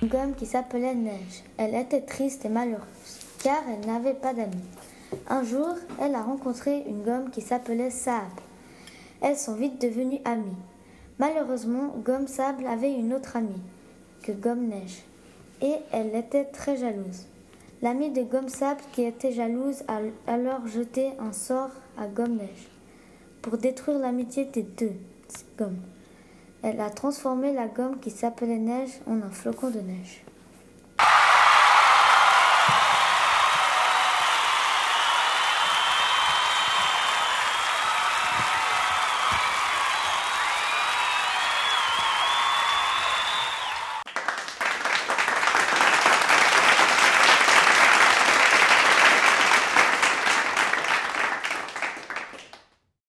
une 0.00 0.08
gomme 0.08 0.34
qui 0.34 0.46
s'appelait 0.46 0.94
Neige. 0.94 1.42
Elle 1.56 1.74
était 1.74 2.02
triste 2.02 2.44
et 2.44 2.48
malheureuse, 2.48 2.84
car 3.42 3.62
elle 3.68 3.86
n'avait 3.86 4.14
pas 4.14 4.32
d'amis. 4.32 4.54
Un 5.28 5.42
jour, 5.42 5.74
elle 6.00 6.14
a 6.14 6.22
rencontré 6.22 6.84
une 6.86 7.02
gomme 7.02 7.30
qui 7.30 7.40
s'appelait 7.40 7.90
Sable. 7.90 8.26
Elles 9.20 9.36
sont 9.36 9.54
vite 9.54 9.80
devenues 9.80 10.20
amies. 10.24 10.56
Malheureusement, 11.18 11.94
Gomme 12.04 12.28
Sable 12.28 12.66
avait 12.66 12.94
une 12.94 13.12
autre 13.12 13.36
amie, 13.36 13.62
que 14.22 14.30
Gomme 14.30 14.68
Neige, 14.68 15.02
et 15.60 15.74
elle 15.90 16.14
était 16.14 16.44
très 16.44 16.76
jalouse. 16.76 17.26
L'amie 17.82 18.10
de 18.10 18.22
Gomme 18.22 18.48
Sable, 18.48 18.80
qui 18.92 19.02
était 19.02 19.32
jalouse, 19.32 19.82
a 19.88 19.98
alors 20.30 20.66
jeté 20.68 21.10
un 21.18 21.32
sort 21.32 21.70
à 21.96 22.06
Gomme 22.06 22.36
Neige 22.36 22.68
pour 23.42 23.58
détruire 23.58 23.98
l'amitié 23.98 24.44
des 24.44 24.62
deux 24.62 24.92
gommes. 25.58 25.80
Elle 26.62 26.80
a 26.80 26.90
transformé 26.90 27.52
la 27.52 27.66
gomme 27.66 27.98
qui 28.00 28.10
s'appelait 28.10 28.58
Neige 28.58 29.00
en 29.06 29.22
un 29.22 29.30
flocon 29.30 29.70
de 29.70 29.80
neige. 29.80 30.22